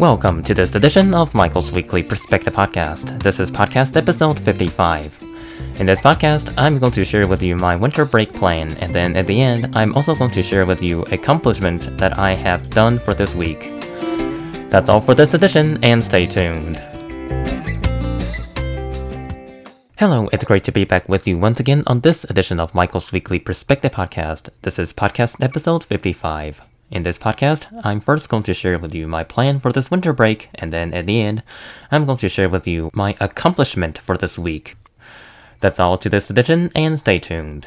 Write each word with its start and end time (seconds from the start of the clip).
Welcome 0.00 0.42
to 0.44 0.54
this 0.54 0.74
edition 0.76 1.12
of 1.12 1.34
Michael's 1.34 1.72
Weekly 1.72 2.02
Perspective 2.02 2.54
Podcast. 2.54 3.22
This 3.22 3.38
is 3.38 3.50
podcast 3.50 3.98
episode 3.98 4.40
55. 4.40 5.22
In 5.76 5.84
this 5.84 6.00
podcast, 6.00 6.54
I'm 6.56 6.78
going 6.78 6.92
to 6.92 7.04
share 7.04 7.28
with 7.28 7.42
you 7.42 7.54
my 7.54 7.76
winter 7.76 8.06
break 8.06 8.32
plan, 8.32 8.74
and 8.78 8.94
then 8.94 9.14
at 9.14 9.26
the 9.26 9.38
end, 9.38 9.76
I'm 9.76 9.94
also 9.94 10.14
going 10.14 10.30
to 10.30 10.42
share 10.42 10.64
with 10.64 10.82
you 10.82 11.02
accomplishment 11.12 11.98
that 11.98 12.18
I 12.18 12.34
have 12.34 12.70
done 12.70 12.98
for 12.98 13.12
this 13.12 13.34
week. 13.34 13.60
That's 14.70 14.88
all 14.88 15.02
for 15.02 15.12
this 15.12 15.34
edition, 15.34 15.78
and 15.84 16.02
stay 16.02 16.26
tuned. 16.26 16.78
Hello, 19.98 20.30
it's 20.32 20.44
great 20.44 20.64
to 20.64 20.72
be 20.72 20.84
back 20.86 21.10
with 21.10 21.28
you 21.28 21.36
once 21.36 21.60
again 21.60 21.82
on 21.86 22.00
this 22.00 22.24
edition 22.24 22.58
of 22.58 22.74
Michael's 22.74 23.12
Weekly 23.12 23.38
Perspective 23.38 23.92
Podcast. 23.92 24.48
This 24.62 24.78
is 24.78 24.94
podcast 24.94 25.44
episode 25.44 25.84
55. 25.84 26.69
In 26.90 27.04
this 27.04 27.18
podcast, 27.18 27.68
I'm 27.84 28.00
first 28.00 28.28
going 28.28 28.42
to 28.42 28.52
share 28.52 28.76
with 28.76 28.92
you 28.96 29.06
my 29.06 29.22
plan 29.22 29.60
for 29.60 29.70
this 29.70 29.92
winter 29.92 30.12
break, 30.12 30.48
and 30.56 30.72
then 30.72 30.92
at 30.92 31.06
the 31.06 31.20
end, 31.20 31.44
I'm 31.92 32.04
going 32.04 32.18
to 32.18 32.28
share 32.28 32.48
with 32.48 32.66
you 32.66 32.90
my 32.92 33.16
accomplishment 33.20 33.96
for 33.98 34.16
this 34.16 34.36
week. 34.36 34.76
That's 35.60 35.78
all 35.78 35.96
to 35.98 36.08
this 36.08 36.30
edition, 36.30 36.72
and 36.74 36.98
stay 36.98 37.20
tuned. 37.20 37.66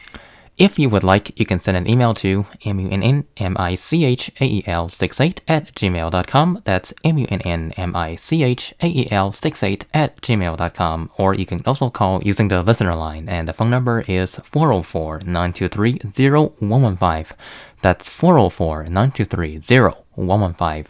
If 0.55 0.77
you 0.77 0.88
would 0.89 1.03
like, 1.03 1.39
you 1.39 1.48
can 1.48 1.59
send 1.59 1.77
an 1.77 1.89
email 1.89 2.13
to 2.16 2.43
munnmichael68 2.63 5.39
at 5.48 5.73
gmail.com. 5.73 6.62
That's 6.63 6.93
munnmichael68 7.03 9.84
at 9.93 10.21
gmail.com. 10.21 11.09
Or 11.17 11.34
you 11.34 11.45
can 11.48 11.62
also 11.66 11.89
call 11.89 12.21
using 12.23 12.49
the 12.49 12.62
listener 12.62 12.93
line, 12.93 13.27
and 13.27 13.48
the 13.48 13.53
phone 13.53 13.71
number 13.71 14.03
is 14.07 14.35
404 14.35 15.21
923 15.26 16.02
0115. 16.03 17.35
That's 17.81 18.07
404 18.07 18.84
923 18.84 19.59
0115. 19.59 20.85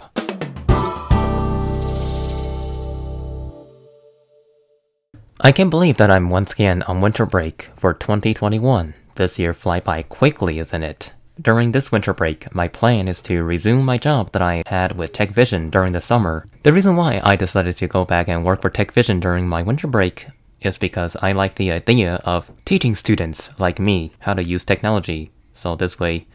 I 5.39 5.51
can't 5.51 5.69
believe 5.69 5.97
that 5.97 6.11
I'm 6.11 6.29
once 6.29 6.53
again 6.53 6.83
on 6.83 7.01
winter 7.01 7.25
break 7.25 7.69
for 7.75 7.93
2021. 7.93 8.93
This 9.15 9.37
year 9.37 9.53
fly 9.53 9.79
by 9.79 10.01
quickly, 10.01 10.59
isn't 10.59 10.83
it? 10.83 11.13
During 11.39 11.71
this 11.71 11.91
winter 11.91 12.13
break, 12.13 12.53
my 12.53 12.67
plan 12.67 13.07
is 13.07 13.21
to 13.21 13.43
resume 13.43 13.85
my 13.85 13.97
job 13.97 14.31
that 14.31 14.41
I 14.41 14.63
had 14.67 14.97
with 14.97 15.13
Tech 15.13 15.31
Vision 15.31 15.69
during 15.69 15.91
the 15.91 16.01
summer. 16.01 16.45
The 16.63 16.73
reason 16.73 16.95
why 16.95 17.21
I 17.23 17.35
decided 17.35 17.77
to 17.77 17.87
go 17.87 18.05
back 18.05 18.27
and 18.27 18.43
work 18.43 18.61
for 18.61 18.69
Tech 18.69 18.91
Vision 18.91 19.19
during 19.19 19.47
my 19.47 19.61
winter 19.61 19.87
break 19.87 20.27
is 20.61 20.77
because 20.77 21.15
I 21.21 21.31
like 21.31 21.55
the 21.55 21.71
idea 21.71 22.15
of 22.25 22.51
teaching 22.65 22.95
students 22.95 23.49
like 23.59 23.79
me 23.79 24.13
how 24.19 24.33
to 24.33 24.43
use 24.43 24.63
technology, 24.63 25.31
so 25.53 25.75
this 25.75 25.99
way 25.99 26.27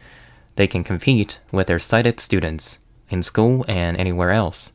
they 0.55 0.67
can 0.67 0.83
compete 0.83 1.39
with 1.51 1.67
their 1.67 1.79
sighted 1.79 2.19
students 2.19 2.79
in 3.09 3.23
school 3.23 3.65
and 3.67 3.97
anywhere 3.97 4.31
else. 4.31 4.71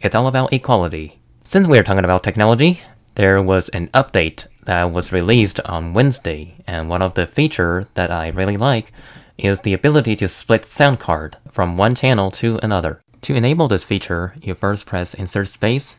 It's 0.00 0.14
all 0.14 0.26
about 0.26 0.52
equality. 0.52 1.20
Since 1.44 1.68
we 1.68 1.78
are 1.78 1.82
talking 1.82 2.04
about 2.04 2.22
technology, 2.22 2.82
there 3.16 3.42
was 3.42 3.68
an 3.70 3.88
update 3.88 4.46
that 4.66 4.92
was 4.92 5.12
released 5.12 5.60
on 5.60 5.94
Wednesday, 5.94 6.56
and 6.66 6.88
one 6.88 7.02
of 7.02 7.14
the 7.14 7.26
feature 7.26 7.88
that 7.94 8.10
I 8.10 8.28
really 8.28 8.56
like 8.56 8.92
is 9.38 9.62
the 9.62 9.72
ability 9.72 10.16
to 10.16 10.28
split 10.28 10.64
sound 10.64 11.00
card 11.00 11.36
from 11.50 11.76
one 11.76 11.94
channel 11.94 12.30
to 12.32 12.58
another. 12.62 13.02
To 13.22 13.34
enable 13.34 13.68
this 13.68 13.84
feature, 13.84 14.34
you 14.42 14.54
first 14.54 14.86
press 14.86 15.14
insert 15.14 15.48
space, 15.48 15.96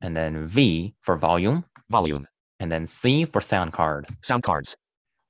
and 0.00 0.16
then 0.16 0.46
V 0.46 0.94
for 1.00 1.16
volume, 1.16 1.64
volume, 1.90 2.26
and 2.60 2.70
then 2.70 2.86
C 2.86 3.24
for 3.24 3.40
sound 3.40 3.72
card. 3.72 4.06
sound 4.22 4.42
cards, 4.42 4.76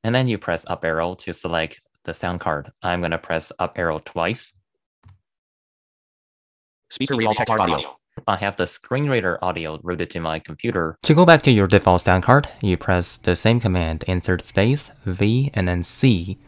And 0.05 0.15
then 0.15 0.27
you 0.29 0.39
press 0.39 0.65
up 0.67 0.85
arrow 0.85 1.15
to 1.15 1.33
select 1.33 1.81
the 2.05 2.15
sound 2.15 2.41
card. 2.41 2.73
I'm 2.83 3.01
gonna 3.01 3.19
press 3.19 3.53
up 3.59 3.79
arrow 3.79 4.01
twice. 4.01 4.53
speaker 6.91 7.15
Realtek 7.15 7.49
audio, 7.49 7.97
I 8.29 8.37
have 8.37 8.57
the 8.57 8.67
screen 8.67 9.09
reader 9.09 9.39
audio 9.43 9.81
routed 9.83 10.11
to 10.11 10.21
my 10.21 10.39
computer. 10.39 10.97
To 11.03 11.15
go 11.15 11.27
back 11.27 11.43
to 11.43 11.51
your 11.51 11.67
default 11.67 12.03
sound 12.03 12.23
card, 12.23 12.49
you 12.61 12.77
press 12.77 13.17
the 13.17 13.35
same 13.35 13.59
command, 13.59 14.05
insert 14.07 14.43
space, 14.43 14.91
V, 15.05 15.51
and 15.55 15.67
then 15.67 15.83
C, 15.83 16.39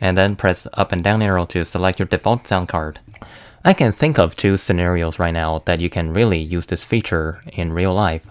and 0.00 0.16
then 0.16 0.36
press 0.36 0.66
up 0.74 0.92
and 0.92 1.04
down 1.04 1.20
arrow 1.20 1.44
to 1.46 1.64
select 1.64 1.98
your 1.98 2.08
default 2.08 2.46
sound 2.46 2.68
card. 2.68 3.00
I 3.64 3.74
can 3.74 3.92
think 3.92 4.18
of 4.18 4.36
two 4.36 4.56
scenarios 4.56 5.18
right 5.18 5.34
now 5.34 5.62
that 5.66 5.80
you 5.80 5.90
can 5.90 6.14
really 6.14 6.38
use 6.38 6.66
this 6.66 6.84
feature 6.84 7.40
in 7.52 7.72
real 7.72 7.92
life. 7.92 8.26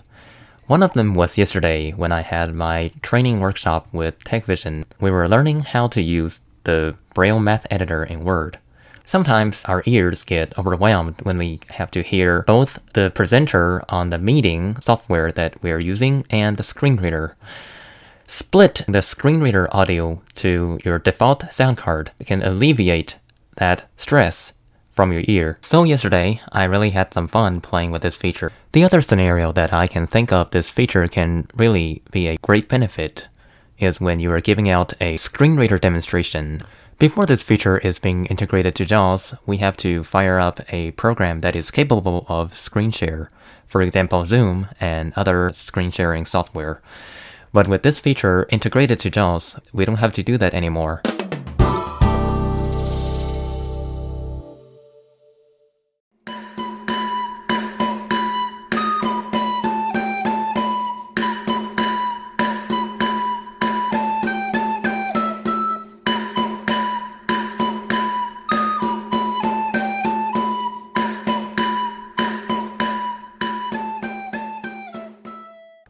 One 0.65 0.81
of 0.81 0.93
them 0.93 1.13
was 1.13 1.37
yesterday 1.37 1.91
when 1.91 2.11
I 2.11 2.21
had 2.21 2.55
my 2.55 2.91
training 3.01 3.39
workshop 3.39 3.87
with 3.91 4.19
TechVision. 4.19 4.85
We 4.99 5.11
were 5.11 5.27
learning 5.27 5.61
how 5.61 5.87
to 5.89 6.01
use 6.01 6.41
the 6.63 6.95
Braille 7.13 7.39
math 7.39 7.67
editor 7.69 8.03
in 8.03 8.23
Word. 8.23 8.57
Sometimes 9.09 9.65
our 9.65 9.81
ears 9.87 10.23
get 10.23 10.55
overwhelmed 10.55 11.19
when 11.23 11.39
we 11.39 11.61
have 11.69 11.89
to 11.89 12.03
hear 12.03 12.43
both 12.43 12.77
the 12.93 13.09
presenter 13.09 13.83
on 13.89 14.11
the 14.11 14.19
meeting 14.19 14.79
software 14.79 15.31
that 15.31 15.63
we're 15.63 15.81
using 15.81 16.27
and 16.29 16.57
the 16.57 16.61
screen 16.61 16.95
reader. 16.97 17.35
Split 18.27 18.83
the 18.87 19.01
screen 19.01 19.41
reader 19.41 19.67
audio 19.75 20.21
to 20.35 20.77
your 20.85 20.99
default 20.99 21.51
sound 21.51 21.75
card 21.75 22.11
can 22.23 22.43
alleviate 22.43 23.15
that 23.55 23.89
stress 23.97 24.53
from 24.91 25.11
your 25.11 25.23
ear. 25.25 25.57
So 25.59 25.85
yesterday, 25.85 26.39
I 26.51 26.65
really 26.65 26.91
had 26.91 27.11
some 27.11 27.27
fun 27.27 27.61
playing 27.61 27.89
with 27.89 28.03
this 28.03 28.15
feature. 28.15 28.51
The 28.73 28.83
other 28.83 29.01
scenario 29.01 29.51
that 29.53 29.73
I 29.73 29.87
can 29.87 30.05
think 30.05 30.31
of 30.31 30.51
this 30.51 30.69
feature 30.69 31.07
can 31.07 31.47
really 31.55 32.03
be 32.11 32.27
a 32.27 32.37
great 32.37 32.69
benefit 32.69 33.27
is 33.79 33.99
when 33.99 34.19
you 34.19 34.31
are 34.31 34.39
giving 34.39 34.69
out 34.69 34.93
a 35.01 35.17
screen 35.17 35.55
reader 35.55 35.79
demonstration. 35.79 36.61
Before 36.99 37.25
this 37.25 37.41
feature 37.41 37.77
is 37.77 37.97
being 37.97 38.25
integrated 38.25 38.75
to 38.75 38.85
JAWS, 38.85 39.33
we 39.45 39.59
have 39.59 39.77
to 39.77 40.03
fire 40.03 40.37
up 40.37 40.59
a 40.67 40.91
program 40.91 41.39
that 41.39 41.55
is 41.55 41.71
capable 41.71 42.25
of 42.27 42.57
screen 42.57 42.91
share, 42.91 43.29
for 43.65 43.81
example 43.81 44.25
Zoom 44.25 44.67
and 44.81 45.13
other 45.15 45.49
screen 45.53 45.91
sharing 45.91 46.25
software. 46.25 46.81
But 47.53 47.69
with 47.69 47.83
this 47.83 47.99
feature 47.99 48.47
integrated 48.49 48.99
to 48.99 49.09
JAWS, 49.09 49.61
we 49.71 49.85
don't 49.85 50.03
have 50.03 50.11
to 50.15 50.23
do 50.23 50.37
that 50.39 50.53
anymore. 50.53 51.01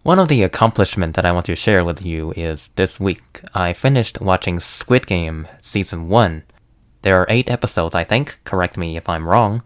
One 0.09 0.17
of 0.17 0.27
the 0.27 0.41
accomplishments 0.41 1.17
that 1.17 1.25
I 1.27 1.31
want 1.31 1.45
to 1.45 1.55
share 1.55 1.85
with 1.85 2.03
you 2.03 2.33
is 2.35 2.69
this 2.69 2.99
week 2.99 3.41
I 3.53 3.73
finished 3.73 4.19
watching 4.19 4.59
Squid 4.59 5.05
Game 5.05 5.47
Season 5.61 6.09
1. 6.09 6.41
There 7.03 7.21
are 7.21 7.27
8 7.29 7.47
episodes, 7.47 7.93
I 7.93 8.05
think, 8.05 8.39
correct 8.43 8.75
me 8.75 8.97
if 8.97 9.07
I'm 9.07 9.29
wrong. 9.29 9.61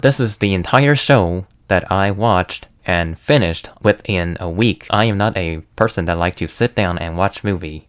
This 0.00 0.18
is 0.18 0.38
the 0.38 0.54
entire 0.54 0.94
show 0.94 1.44
that 1.68 1.92
I 1.92 2.10
watched 2.10 2.68
and 2.86 3.18
finished 3.18 3.68
within 3.82 4.38
a 4.40 4.48
week. 4.48 4.86
I 4.88 5.04
am 5.04 5.18
not 5.18 5.36
a 5.36 5.60
person 5.76 6.06
that 6.06 6.16
likes 6.16 6.36
to 6.36 6.48
sit 6.48 6.74
down 6.74 6.96
and 6.96 7.18
watch 7.18 7.44
movie, 7.44 7.86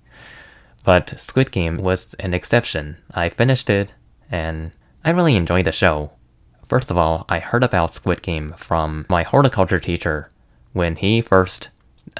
but 0.83 1.17
Squid 1.17 1.53
Game 1.53 1.77
was 1.77 2.15
an 2.15 2.33
exception. 2.33 2.97
I 3.13 3.29
finished 3.29 3.69
it 3.69 3.93
and 4.29 4.75
I 5.05 5.11
really 5.11 5.37
enjoyed 5.37 5.67
the 5.67 5.71
show. 5.71 6.11
First 6.67 6.91
of 6.91 6.97
all, 6.97 7.25
I 7.29 7.39
heard 7.39 7.63
about 7.63 7.93
Squid 7.93 8.21
Game 8.21 8.49
from 8.57 9.05
my 9.07 9.23
horticulture 9.23 9.79
teacher 9.79 10.29
when 10.75 10.97
he 10.97 11.21
first 11.21 11.69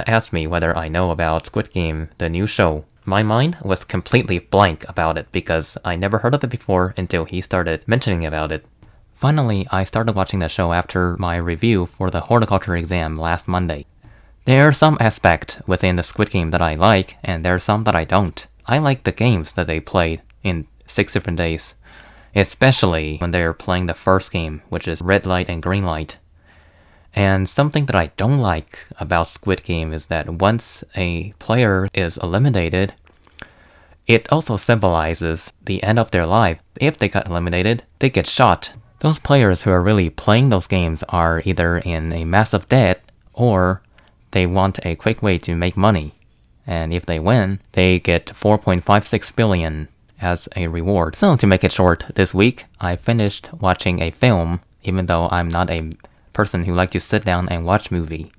asked 0.08 0.32
me 0.32 0.48
whether 0.48 0.76
I 0.78 0.88
know 0.88 1.12
about 1.12 1.46
Squid 1.46 1.74
Game, 1.74 2.08
the 2.20 2.30
new 2.30 2.48
show. 2.48 2.86
My 3.04 3.22
mind 3.22 3.58
was 3.62 3.84
completely 3.84 4.40
blank 4.40 4.88
about 4.88 5.18
it 5.18 5.30
because 5.34 5.78
I 5.84 5.98
never 5.98 6.20
heard 6.20 6.34
of 6.34 6.42
it 6.42 6.50
before 6.50 6.94
until 6.96 7.26
he 7.26 7.42
started 7.42 7.86
mentioning 7.86 8.26
about 8.26 8.54
it. 8.54 8.66
Finally, 9.12 9.68
I 9.72 9.84
started 9.84 10.16
watching 10.16 10.40
the 10.40 10.48
show 10.48 10.72
after 10.72 11.18
my 11.18 11.36
review 11.36 11.86
for 11.86 12.10
the 12.10 12.22
horticulture 12.22 12.78
exam 12.78 13.18
last 13.18 13.46
Monday. 13.46 13.88
There 14.46 14.66
are 14.70 14.72
some 14.72 14.98
aspects 15.02 15.58
within 15.68 15.98
the 15.98 16.04
Squid 16.04 16.30
Game 16.30 16.52
that 16.52 16.62
I 16.62 16.76
like, 16.76 17.18
and 17.26 17.44
there 17.44 17.56
are 17.56 17.60
some 17.60 17.84
that 17.84 17.96
I 17.96 18.06
don't. 18.06 18.48
I 18.66 18.78
like 18.78 19.04
the 19.04 19.12
games 19.12 19.52
that 19.54 19.68
they 19.68 19.82
played 19.82 20.22
in 20.44 20.68
six 20.88 21.12
different 21.12 21.38
days, 21.38 21.76
especially 22.34 23.18
when 23.18 23.32
they 23.32 23.44
are 23.44 23.54
playing 23.54 23.88
the 23.88 23.94
first 23.94 24.32
game, 24.32 24.62
which 24.70 24.88
is 24.88 25.02
red 25.02 25.26
light 25.26 25.50
and 25.50 25.62
green 25.62 25.84
light. 25.84 26.20
And 27.16 27.48
something 27.48 27.86
that 27.86 27.96
I 27.96 28.12
don't 28.18 28.40
like 28.40 28.88
about 29.00 29.28
Squid 29.28 29.64
Game 29.64 29.94
is 29.94 30.08
that 30.08 30.30
once 30.30 30.84
a 30.96 31.32
player 31.40 31.88
is 31.94 32.18
eliminated, 32.18 32.94
it 34.06 34.32
also 34.32 34.58
symbolizes 34.58 35.54
the 35.64 35.82
end 35.82 35.98
of 35.98 36.12
their 36.12 36.26
life. 36.26 36.60
If 36.80 36.98
they 36.98 37.08
got 37.08 37.28
eliminated, 37.28 37.84
they 38.00 38.10
get 38.10 38.28
shot. 38.28 38.74
Those 39.00 39.18
players 39.18 39.62
who 39.62 39.72
are 39.72 39.82
really 39.82 40.10
playing 40.10 40.50
those 40.50 40.68
games 40.68 41.04
are 41.08 41.42
either 41.46 41.78
in 41.78 42.12
a 42.12 42.26
massive 42.26 42.68
debt 42.68 43.02
or 43.34 43.82
they 44.32 44.46
want 44.46 44.86
a 44.86 44.96
quick 44.96 45.24
way 45.24 45.38
to 45.40 45.56
make 45.56 45.78
money. 45.78 46.14
And 46.68 46.94
if 46.94 47.06
they 47.06 47.20
win, 47.20 47.62
they 47.72 48.00
get 48.00 48.26
4.56 48.26 49.36
billion 49.36 49.88
as 50.20 50.50
a 50.56 50.68
reward. 50.68 51.16
So 51.16 51.36
to 51.38 51.48
make 51.48 51.64
it 51.64 51.72
short, 51.72 52.04
this 52.16 52.34
week 52.34 52.66
I 52.82 52.98
finished 52.98 53.54
watching 53.54 54.02
a 54.02 54.12
film 54.12 54.60
even 54.84 55.08
though 55.08 55.28
I'm 55.30 55.48
not 55.48 55.70
a 55.70 55.90
person 56.36 56.66
who 56.66 56.74
like 56.76 56.92
to 56.92 57.00
sit 57.00 57.26
down 57.26 57.50
and 57.50 57.66
watch 57.66 57.90
movie. 57.90 58.32